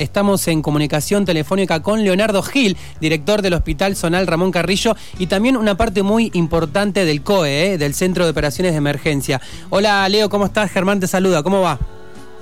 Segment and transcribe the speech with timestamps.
[0.00, 5.56] Estamos en comunicación telefónica con Leonardo Gil, director del Hospital Zonal Ramón Carrillo y también
[5.56, 7.78] una parte muy importante del COE, ¿eh?
[7.78, 9.40] del Centro de Operaciones de Emergencia.
[9.70, 10.70] Hola Leo, ¿cómo estás?
[10.70, 11.78] Germán te saluda, ¿cómo va?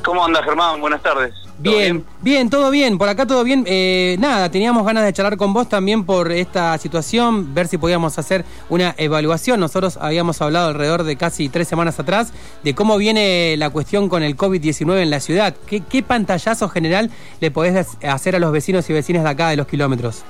[0.04, 0.80] ¿Cómo anda Germán?
[0.80, 1.44] Buenas tardes.
[1.64, 3.64] Bien, bien, todo bien, por acá todo bien.
[3.66, 8.18] Eh, nada, teníamos ganas de charlar con vos también por esta situación, ver si podíamos
[8.18, 9.61] hacer una evaluación.
[9.61, 14.22] Nosotros habíamos hablado alrededor de casi tres semanas atrás de cómo viene la cuestión con
[14.22, 15.54] el COVID-19 en la ciudad.
[15.66, 19.67] ¿Qué, pantallazo general le podés hacer a los vecinos y vecinas de acá de los
[19.67, 20.22] kilómetros?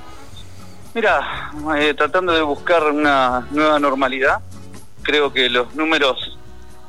[0.93, 4.39] Mira, eh, tratando de buscar una nueva normalidad,
[5.01, 6.37] creo que los números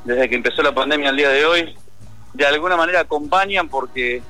[0.05, 1.75] desde que empezó la pandemia al día de hoy
[2.33, 4.21] de alguna manera acompañan porque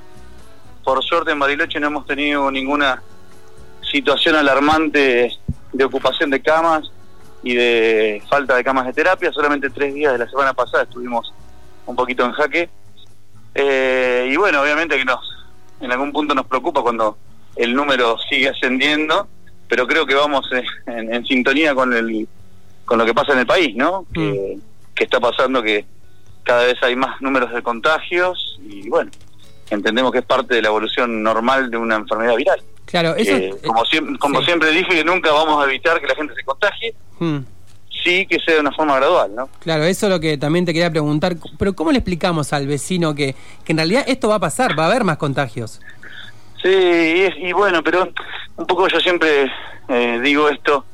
[0.87, 3.03] por suerte en Bariloche no hemos tenido ninguna
[3.91, 5.37] situación alarmante
[5.73, 6.89] de ocupación de camas
[7.43, 9.33] y de falta de camas de terapia.
[9.33, 11.33] Solamente tres días de la semana pasada estuvimos
[11.87, 12.69] un poquito en jaque.
[13.53, 15.19] Eh, y bueno, obviamente que nos,
[15.81, 17.17] en algún punto nos preocupa cuando
[17.57, 19.27] el número sigue ascendiendo,
[19.67, 20.49] pero creo que vamos
[20.85, 22.29] en, sintonía con el
[22.85, 24.05] con lo que pasa en el país, ¿no?
[24.13, 24.61] Que, mm.
[24.95, 25.85] que está pasando que
[26.43, 29.11] cada vez hay más números de contagios y bueno,
[29.69, 32.61] entendemos que es parte de la evolución normal de una enfermedad viral.
[32.85, 36.33] Claro, eso como, siempre, como siempre dije que nunca vamos a evitar que la gente
[36.35, 36.95] se contagie.
[37.19, 37.39] Hmm.
[38.03, 39.49] Sí, que sea de una forma gradual, ¿no?
[39.59, 41.35] Claro, eso es lo que también te quería preguntar.
[41.57, 44.83] Pero ¿cómo le explicamos al vecino que, que en realidad esto va a pasar, va
[44.83, 45.81] a haber más contagios?
[46.61, 48.09] Sí, y, bueno, pero
[48.55, 49.51] un poco yo siempre
[49.89, 50.85] eh, digo esto,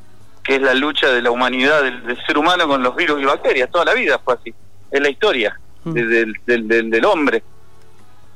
[0.44, 3.70] que es la lucha de la humanidad, del, ser humano con los virus y bacterias.
[3.70, 4.54] Toda la vida fue así
[4.94, 5.94] es la historia mm.
[5.94, 7.44] del, del, del, hombre.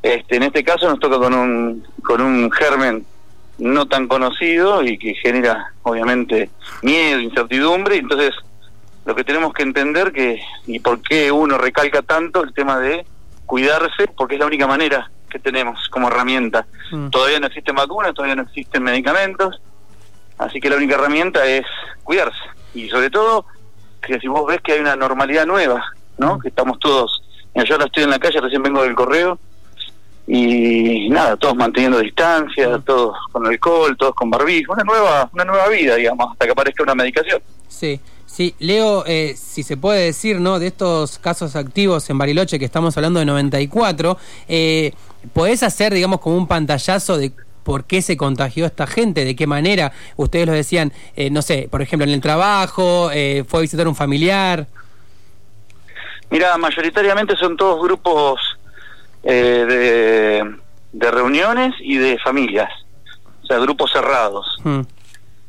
[0.01, 3.05] Este, en este caso nos toca con un, con un germen
[3.57, 6.49] no tan conocido y que genera obviamente
[6.83, 8.31] miedo, incertidumbre, entonces
[9.05, 13.05] lo que tenemos que entender que y por qué uno recalca tanto el tema de
[13.45, 16.67] cuidarse, porque es la única manera que tenemos como herramienta.
[16.91, 17.09] Mm.
[17.09, 19.61] Todavía no existen vacunas, todavía no existen medicamentos,
[20.37, 21.65] así que la única herramienta es
[22.03, 22.37] cuidarse.
[22.73, 23.45] Y sobre todo,
[24.01, 25.83] que si vos ves que hay una normalidad nueva,
[26.17, 26.37] ¿no?
[26.39, 27.23] Que estamos todos,
[27.55, 29.39] yo ahora estoy en la calle, recién vengo del correo,
[30.27, 35.69] y nada, todos manteniendo distancia, todos con alcohol, todos con barbijo, una nueva, una nueva
[35.69, 37.41] vida, digamos, hasta que aparezca una medicación.
[37.67, 37.99] Sí.
[38.25, 40.59] Sí, Leo, eh, si se puede decir, ¿no?
[40.59, 44.15] De estos casos activos en Bariloche, que estamos hablando de 94,
[44.47, 44.93] eh,
[45.33, 47.31] ¿podés hacer, digamos, como un pantallazo de
[47.63, 49.25] por qué se contagió esta gente?
[49.25, 49.91] ¿De qué manera?
[50.17, 53.87] Ustedes lo decían, eh, no sé, por ejemplo, en el trabajo, eh, fue a visitar
[53.87, 54.67] un familiar.
[56.29, 58.39] Mira, mayoritariamente son todos grupos
[59.23, 59.96] eh, de,
[61.27, 62.69] reuniones y de familias,
[63.43, 64.45] o sea, grupos cerrados.
[64.63, 64.81] Hmm.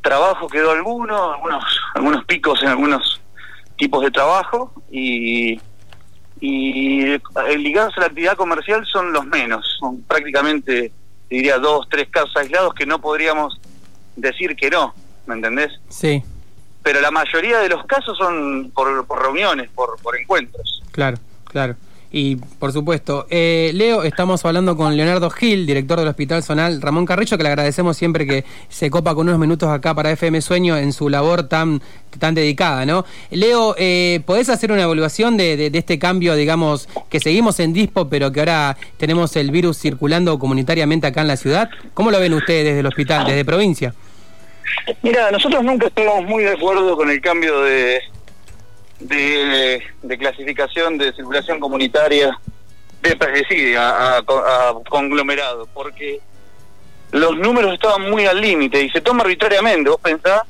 [0.03, 3.21] Trabajo quedó alguno, algunos, algunos picos en algunos
[3.77, 5.61] tipos de trabajo y,
[6.41, 7.21] y
[7.59, 10.93] ligados a la actividad comercial son los menos, son prácticamente,
[11.31, 13.60] diría, dos, tres casos aislados que no podríamos
[14.16, 14.95] decir que no,
[15.27, 15.72] ¿me entendés?
[15.89, 16.22] Sí
[16.81, 20.83] pero la mayoría de los casos son por, reuniones, por, por encuentros.
[20.91, 21.77] Claro, claro.
[22.11, 27.05] Y por supuesto, eh, Leo, estamos hablando con Leonardo Gil, director del Hospital Zonal Ramón
[27.05, 30.79] Carrillo, que le agradecemos siempre que se copa con unos minutos acá para FM Sueño
[30.79, 31.83] en su labor tan,
[32.19, 33.05] tan dedicada, ¿no?
[33.31, 37.75] Leo, eh, ¿podés hacer una evaluación de, de, de, este cambio, digamos, que seguimos en
[37.75, 41.69] dispo, pero que ahora tenemos el virus circulando comunitariamente acá en la ciudad?
[41.93, 43.95] ¿Cómo lo ven ustedes desde el hospital, desde provincia?
[45.03, 48.01] Mira, nosotros nunca estamos muy de acuerdo con el cambio de,
[49.00, 49.82] de,
[50.19, 52.38] clasificación de circulación comunitaria
[53.03, 54.22] de, sí, a,
[54.88, 56.20] conglomerado, porque
[57.12, 59.91] los números estaban muy al límite y se toma arbitrariamente.
[59.91, 60.42] Vos pensás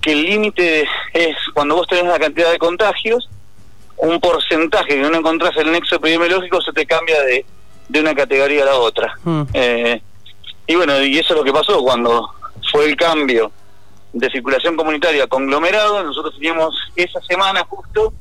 [0.00, 3.28] que el límite es cuando vos tenés una cantidad de contagios,
[3.98, 7.44] un porcentaje que no encontrás en el nexo epidemiológico se te cambia de,
[7.88, 9.14] de una categoría a la otra.
[9.22, 9.42] Hmm.
[9.52, 10.02] Eh,
[10.66, 12.28] y bueno, y eso es lo que pasó cuando
[12.70, 13.52] fue el cambio
[14.12, 18.12] de circulación comunitaria conglomerado, nosotros teníamos esa semana justo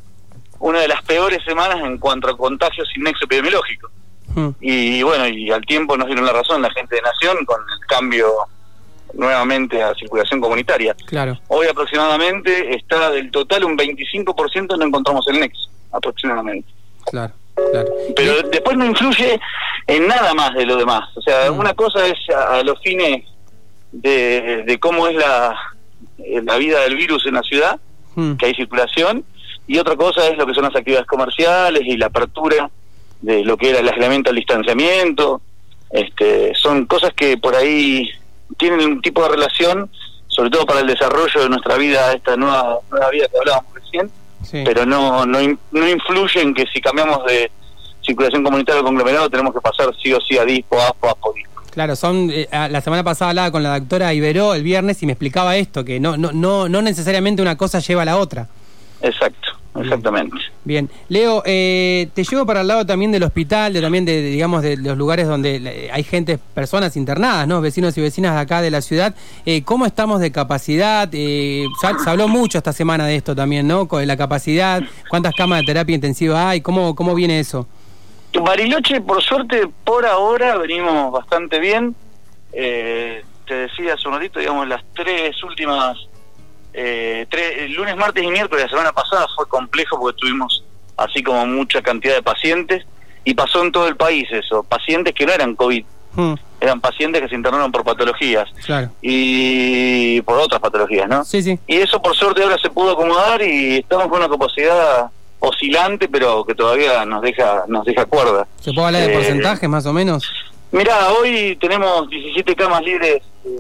[0.60, 3.90] una de las peores semanas en cuanto a contagios sin nexo epidemiológico.
[4.34, 4.50] Hmm.
[4.62, 7.88] Y bueno, y al tiempo nos dieron la razón la gente de Nación con el
[7.88, 8.28] cambio
[9.14, 10.96] nuevamente a circulación comunitaria.
[11.06, 11.38] Claro.
[11.50, 16.72] Hoy aproximadamente está del total un 25% no encontramos el nexo, aproximadamente.
[17.06, 17.34] Claro.
[17.72, 17.90] Claro.
[18.16, 19.40] Pero después no influye
[19.88, 21.10] en nada más de lo demás.
[21.16, 21.60] O sea, hmm.
[21.60, 23.26] una cosa es a los fines
[23.92, 25.56] de, cómo es la,
[26.44, 27.80] la vida del virus en la ciudad,
[28.16, 28.34] hmm.
[28.34, 29.26] que hay circulación,
[29.68, 32.70] y otra cosa es lo que son las actividades comerciales y la apertura
[33.22, 35.42] de lo que era el aislamiento al distanciamiento.
[35.92, 38.10] Este, son cosas que por ahí
[38.58, 39.90] tienen un tipo de relación,
[40.28, 44.12] sobre todo para el desarrollo de nuestra vida, esta nueva, nueva vida que hablábamos recién,
[44.66, 45.40] pero no, no,
[45.72, 47.52] no influyen que si cambiamos de
[48.06, 51.61] circulación comunitaria o conglomerado tenemos que pasar sí o sí a dispo, ASPO, ASPO, dispo.
[51.72, 55.14] Claro, son eh, la semana pasada hablaba con la doctora Ibero el viernes y me
[55.14, 58.48] explicaba esto, que no, no, no, no necesariamente una cosa lleva a la otra.
[59.02, 60.38] Exacto, exactamente.
[60.64, 64.62] Bien, Leo, eh, te llevo para el lado también del hospital, de, también de, digamos,
[64.62, 67.62] de, los lugares donde hay gente, personas internadas, ¿no?
[67.62, 69.16] Vecinos y vecinas de acá de la ciudad.
[69.46, 71.10] Eh, ¿Cómo estamos de capacidad?
[71.14, 73.88] Eh, se, habló mucho esta semana de esto también, ¿no?
[73.88, 77.68] Con la capacidad, cuántas camas de terapia intensiva hay, ¿cómo, cómo viene eso?
[78.40, 81.96] Bariloche, por suerte, por ahora venimos bastante bien.
[82.52, 85.98] te decía hace un ratito, digamos, las tres últimas
[86.74, 90.64] eh, tres, lunes, martes y miércoles la semana pasada fue complejo porque tuvimos
[90.96, 92.86] así como mucha cantidad de pacientes
[93.26, 96.34] y pasó en todo el país eso, pacientes que no eran COVID, hmm.
[96.62, 98.50] eran pacientes que se internaron por patologías
[99.02, 101.26] y por otras patologías, ¿no?
[101.26, 101.60] Sí, sí.
[101.68, 106.46] Y eso por suerte ahora se pudo acomodar y estamos con una capacidad oscilante pero
[106.46, 108.48] que todavía nos deja nos deja cuerda.
[108.62, 110.24] ¿Se puede hablar de eh, porcentajes más o menos?
[110.72, 113.60] Mira, hoy tenemos 17 camas libres eh,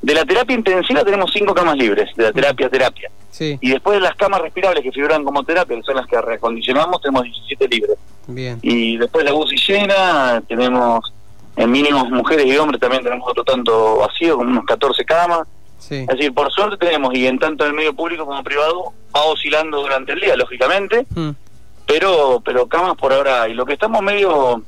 [0.00, 3.10] de la terapia intensiva tenemos cinco camas libres, de la terapia terapia.
[3.30, 3.58] Sí.
[3.60, 7.00] Y después de las camas respirables que figuran como terapia, que son las que recondicionamos,
[7.00, 7.96] tenemos 17 libres.
[8.26, 8.58] Bien.
[8.62, 11.12] Y después la UCI llena, tenemos
[11.56, 15.46] en mínimos mujeres y hombres también tenemos otro tanto vacío, como unos 14 camas.
[15.78, 15.96] Sí.
[15.96, 19.24] Es decir, por suerte tenemos, y en tanto en el medio público como privado, va
[19.24, 21.30] oscilando durante el día, lógicamente, mm.
[21.86, 24.62] pero pero camas por ahora, y lo que estamos medio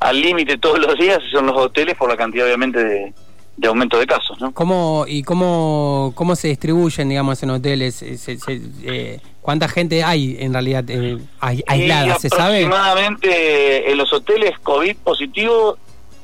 [0.00, 3.12] al límite todos los días son los hoteles por la cantidad obviamente de,
[3.60, 4.40] de aumento de casos.
[4.40, 4.52] ¿no?
[4.52, 8.02] ¿Cómo, ¿Y cómo, cómo se distribuyen, digamos, en hoteles?
[8.02, 12.18] Eh, ¿Cuánta gente hay en realidad eh, aislada?
[12.18, 12.64] ¿Se sabe?
[12.64, 15.76] Aproximadamente en los hoteles COVID positivo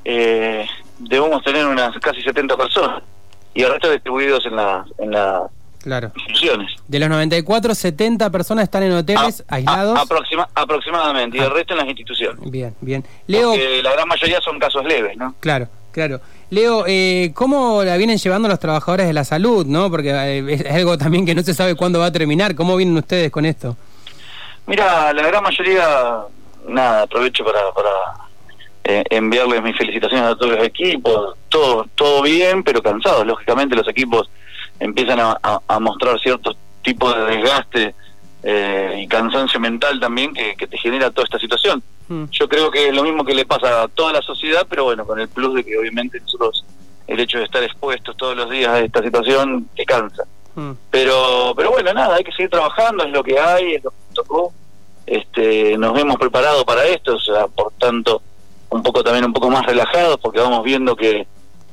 [0.05, 0.67] eh,
[0.99, 3.03] debemos tener unas casi 70 personas
[3.57, 5.43] y el resto distribuidos en, la, en las
[5.83, 6.13] claro.
[6.15, 6.71] instituciones.
[6.87, 9.99] De los 94, 70 personas están en hoteles aislados.
[10.55, 11.55] aproximadamente, y el ah.
[11.55, 12.51] resto en las instituciones.
[12.51, 13.03] Bien, bien.
[13.27, 15.35] Leo, Porque la gran mayoría son casos leves, ¿no?
[15.41, 16.21] Claro, claro.
[16.51, 19.91] Leo, eh, ¿cómo la vienen llevando los trabajadores de la salud, no?
[19.91, 22.55] Porque eh, es algo también que no se sabe cuándo va a terminar.
[22.55, 23.75] ¿Cómo vienen ustedes con esto?
[24.67, 26.19] Mira, la gran mayoría,
[26.69, 27.91] nada, aprovecho para, para
[28.89, 31.37] eh, enviarles mis felicitaciones a todos los equipos.
[31.49, 33.27] Todo, todo bien, pero cansados.
[33.27, 34.31] Lógicamente los equipos
[34.79, 37.95] empiezan a, mostrar ciertos tipos de desgaste
[38.99, 41.83] y cansancio mental también que te genera toda esta situación.
[42.09, 42.25] Mm.
[42.31, 45.05] Yo creo que es lo mismo que le pasa a toda la sociedad, pero bueno,
[45.07, 46.65] con el plus de que obviamente nosotros
[47.07, 50.25] el hecho de estar expuestos todos los días a esta situación te cansa.
[50.55, 50.73] Mm.
[50.91, 53.97] Pero pero bueno, nada, hay que seguir trabajando, es lo que hay, es lo que
[54.15, 54.53] tocó.
[55.07, 58.23] Este, nos hemos preparado para esto, o sea, por tanto,
[58.71, 61.27] un poco también un poco más relajados porque vamos viendo que,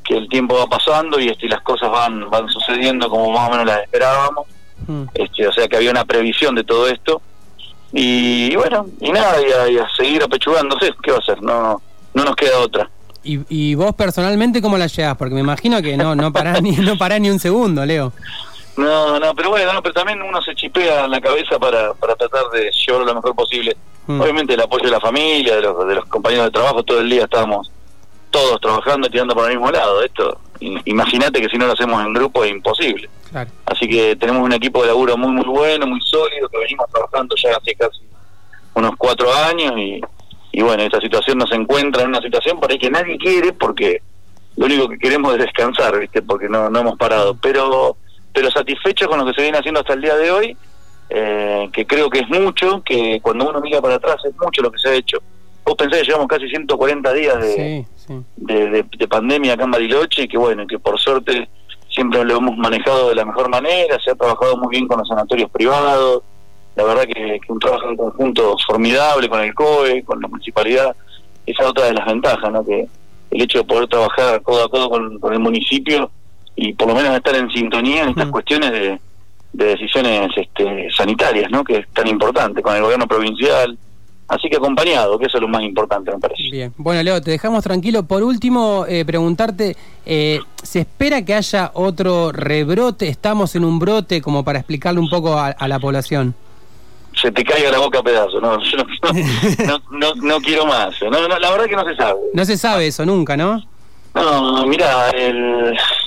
[0.04, 3.51] que el tiempo va pasando y este, las cosas van van sucediendo como más o
[3.51, 4.48] menos las esperábamos.
[4.88, 5.04] Mm.
[5.13, 7.22] Este, o sea que había una previsión de todo esto
[7.95, 9.36] y, bueno, y nada,
[9.69, 11.42] y a, seguir apechugándose, ¿qué va a hacer?
[11.44, 11.80] No,
[12.16, 12.90] no nos queda otra.
[13.24, 15.16] ¿Y, ¿Y vos personalmente cómo la llevas?
[15.16, 18.12] Porque me imagino que no no parás ni, no parás ni un segundo, Leo.
[18.78, 22.50] No, no, pero bueno, pero también uno se chipea en la cabeza para, para tratar
[22.52, 23.78] de llevarlo lo mejor posible.
[24.08, 24.20] Mm.
[24.20, 27.10] Obviamente el apoyo de la familia, de los, de los compañeros de trabajo, todo el
[27.10, 27.72] día estábamos
[28.31, 30.04] todos trabajando y tirando por el mismo lado.
[30.04, 33.10] Esto, imagínate que si no lo hacemos en grupo es imposible.
[33.66, 37.36] Así que tenemos un equipo de laburo muy, muy bueno, muy sólido, que venimos trabajando
[37.42, 38.02] ya hace casi
[38.75, 40.02] unos cuatro años y,
[40.52, 44.02] y bueno, esta situación nos encuentra en una situación por ahí que nadie quiere porque
[44.56, 46.22] lo único que queremos es descansar, ¿viste?
[46.22, 47.36] Porque no, no hemos parado.
[47.36, 47.98] Pero,
[48.34, 50.58] pero satisfechos con lo que se viene haciendo hasta el día de hoy,
[51.10, 54.72] eh, que creo que es mucho, que cuando uno mira para atrás es mucho lo
[54.72, 55.20] que se ha hecho.
[55.66, 57.86] Vos pensás que llevamos casi 140 días de,
[58.36, 61.48] De, de, pandemia acá en Bariloche y que bueno, que por suerte
[61.88, 65.08] siempre lo hemos manejado de la mejor manera, se ha trabajado muy bien con los
[65.08, 66.24] sanatorios privados,
[66.75, 70.96] la verdad que, un trabajo en conjunto formidable con el COE, con la municipalidad,
[71.46, 72.66] esa es otra de las ventajas, ¿no?
[72.66, 72.88] que
[73.32, 76.10] el hecho de poder trabajar codo a codo con, el municipio
[76.55, 78.31] y por lo menos estar en sintonía en estas mm.
[78.31, 79.00] cuestiones de,
[79.53, 81.63] de decisiones este, sanitarias, ¿no?
[81.63, 83.77] que es tan importante, con el gobierno provincial,
[84.27, 86.41] Así que acompañado, que eso es lo más importante, me parece.
[86.51, 86.74] Bien.
[86.77, 88.03] Bueno, Leo, te dejamos tranquilo.
[88.03, 93.07] Por último, eh, preguntarte, eh, ¿se espera que haya otro rebrote?
[93.10, 96.33] ¿Estamos en un brote como para explicarle un poco a, la población?
[97.22, 98.77] Se te caiga la boca a pedazos, no, yo
[99.67, 100.95] no, no, no, quiero más.
[101.01, 102.19] No, la verdad que no se sabe.
[102.33, 103.62] No se sabe eso nunca, ¿no?
[104.15, 105.12] No, mira,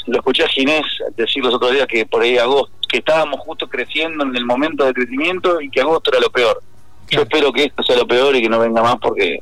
[0.07, 0.85] lo escuché a Ginés
[1.17, 4.85] decir los otros días que por ahí agosto, que estábamos justo creciendo en el momento
[4.85, 6.63] de crecimiento y que agosto era lo peor.
[7.11, 9.41] Yo espero que esto sea lo peor y que no venga más porque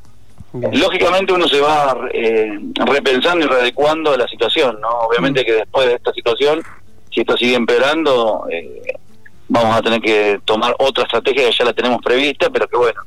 [0.73, 4.89] lógicamente uno se va eh, repensando y readecuando a la situación, ¿no?
[4.89, 5.45] Obviamente mm.
[5.45, 6.63] que después de esta situación,
[7.11, 8.99] si esto sigue empeorando, eh,
[9.49, 13.01] vamos a tener que tomar otra estrategia que ya la tenemos prevista, pero que bueno,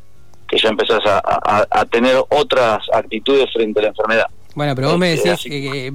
[0.47, 4.27] que ya empezás a, a tener otras actitudes frente a la enfermedad.
[4.57, 5.91] Bueno, pero vos me decís, que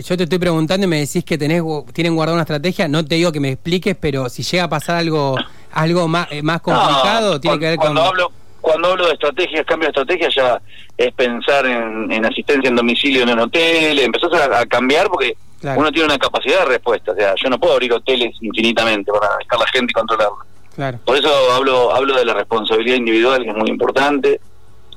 [0.00, 1.60] yo te estoy preguntando y me decís que tenés
[1.92, 4.94] tienen guardada una estrategia, no te digo que me expliques, pero si llega a pasar
[4.94, 5.34] algo
[5.72, 8.30] algo más, eh, más complicado, tiene que ver cuando Hablo,
[8.60, 10.62] cuando hablo de estrategias, cambio de estrategia, ya
[10.96, 15.36] es pensar en, asistencia en domicilio en un hotel, empezás a, cambiar porque
[15.76, 19.36] uno tiene una capacidad de respuesta, o sea, yo no puedo abrir hoteles infinitamente para
[19.36, 21.00] dejar la gente y controlarla.
[21.04, 24.40] Por eso hablo, hablo de la responsabilidad individual, que es muy importante,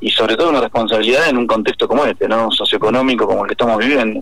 [0.03, 2.51] y sobre todo una responsabilidad en un contexto como este, ¿no?
[2.51, 4.21] socioeconómico como el que estamos viviendo.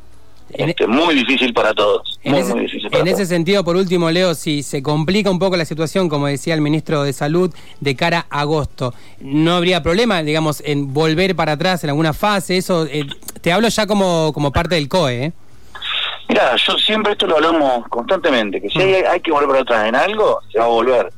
[0.54, 2.20] Este, muy difícil para todos.
[2.24, 2.54] En, ese,
[2.92, 6.54] en ese sentido, por último, Leo, si se complica un poco la situación, como decía
[6.54, 11.54] el ministro de Salud, de cara a agosto, ¿no habría problema, digamos, en volver para
[11.54, 12.58] atrás en alguna fase?
[12.58, 13.08] Eso, eh,
[13.42, 15.34] te hablo ya como, como parte del COE, ¿eh?
[16.30, 19.88] Mira, yo siempre esto lo hablamos constantemente, que si hay, hay, que volver para atrás
[19.88, 21.12] en algo, se va a volver.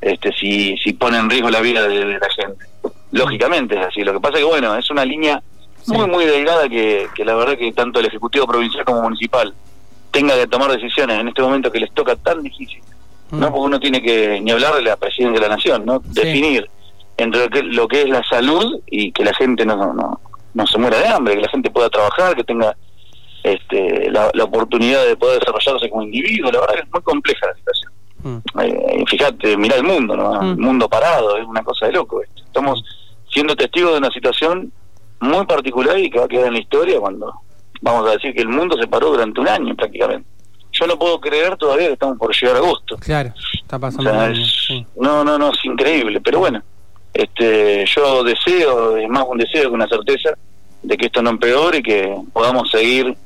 [0.00, 2.73] Este, si, si pone en riesgo la vida de la gente
[3.14, 4.02] lógicamente es así.
[4.02, 5.42] Lo que pasa es que, bueno, es una línea
[5.86, 9.54] muy, muy delgada que, que la verdad que tanto el Ejecutivo Provincial como Municipal
[10.10, 12.80] tenga que tomar decisiones en este momento que les toca tan difícil,
[13.32, 13.48] ¿no?
[13.48, 13.52] Mm.
[13.52, 16.00] Porque uno tiene que ni hablar de la presidencia de la Nación, ¿no?
[16.04, 16.68] Definir
[17.16, 20.20] entre lo que, lo que es la salud y que la gente no, no,
[20.52, 22.76] no se muera de hambre, que la gente pueda trabajar, que tenga
[23.42, 26.50] este, la, oportunidad de poder desarrollarse como individuo.
[26.50, 27.92] La verdad que es muy compleja la situación.
[28.22, 28.60] Mm.
[28.60, 30.40] Eh, fíjate, mira el mundo, ¿no?
[30.40, 30.50] Mm.
[30.52, 32.22] El mundo parado, es una cosa de loco.
[32.22, 32.42] Esto.
[32.44, 32.84] Estamos
[33.34, 34.72] siendo testigos de una situación
[35.20, 37.34] muy particular y que va a quedar en la historia cuando
[37.82, 40.26] vamos a decir que el mundo se paró durante un año prácticamente.
[40.72, 42.96] Yo no puedo creer todavía que estamos por llegar a agosto.
[42.96, 44.10] Claro, está pasando.
[44.96, 46.62] No, no, no, es increíble, pero bueno,
[47.12, 50.30] este, yo deseo, es más un deseo que una certeza,
[50.82, 53.16] de que esto no empeore y que podamos seguir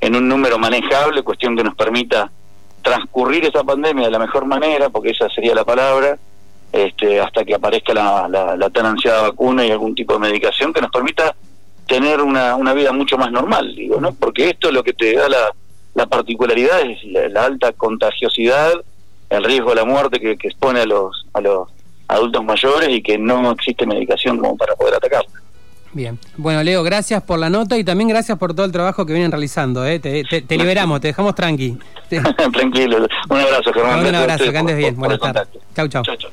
[0.00, 2.30] en un número manejable, cuestión que nos permita
[2.82, 6.18] transcurrir esa pandemia de la mejor manera, porque esa sería la palabra,
[6.72, 10.80] este, hasta que aparezca la, la, tan ansiada vacuna y algún tipo de medicación que
[10.80, 11.34] nos permita
[11.86, 14.14] tener una, una vida mucho más normal, digo, ¿no?
[14.14, 15.52] Porque esto lo que te da la,
[15.94, 18.72] la particularidad es la, alta contagiosidad,
[19.28, 21.68] el riesgo de la muerte que, que expone a los, a los
[22.08, 25.40] adultos mayores y que no existe medicación como para poder atacarla.
[25.92, 26.18] Bien.
[26.36, 29.32] Bueno, Leo, gracias por la nota y también gracias por todo el trabajo que vienen
[29.32, 29.84] realizando.
[29.84, 29.98] ¿eh?
[29.98, 31.76] Te, liberamos, te dejamos tranqui.
[32.52, 33.08] Tranquilo.
[33.28, 34.06] Un abrazo, Germán.
[34.06, 34.94] Un abrazo, que andes bien.
[34.96, 35.48] Buenas tardes.
[35.74, 36.02] Chau, chau.
[36.04, 36.30] chau, chau.